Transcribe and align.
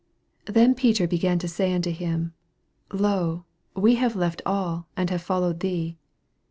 28 0.45 0.53
Then 0.55 0.73
Peter 0.73 1.07
began 1.07 1.37
to 1.37 1.47
say 1.47 1.71
unto 1.75 1.91
him, 1.91 2.33
Lo, 2.91 3.45
we 3.75 3.97
have 4.01 4.15
left 4.15 4.41
all, 4.47 4.87
and 4.97 5.11
have 5.11 5.21
followed 5.21 5.59
thee. 5.59 5.95